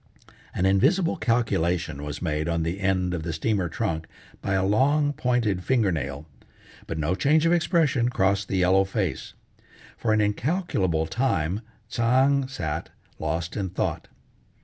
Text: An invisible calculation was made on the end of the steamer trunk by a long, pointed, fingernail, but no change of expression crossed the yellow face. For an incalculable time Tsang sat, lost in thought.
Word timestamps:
An 0.55 0.65
invisible 0.65 1.15
calculation 1.15 2.01
was 2.03 2.23
made 2.23 2.49
on 2.49 2.63
the 2.63 2.79
end 2.79 3.13
of 3.13 3.21
the 3.21 3.31
steamer 3.31 3.69
trunk 3.69 4.07
by 4.41 4.53
a 4.55 4.65
long, 4.65 5.13
pointed, 5.13 5.63
fingernail, 5.63 6.25
but 6.87 6.97
no 6.97 7.13
change 7.13 7.45
of 7.45 7.53
expression 7.53 8.09
crossed 8.09 8.47
the 8.47 8.57
yellow 8.57 8.83
face. 8.83 9.35
For 9.97 10.11
an 10.11 10.19
incalculable 10.19 11.05
time 11.05 11.61
Tsang 11.87 12.47
sat, 12.47 12.89
lost 13.19 13.55
in 13.55 13.69
thought. 13.69 14.07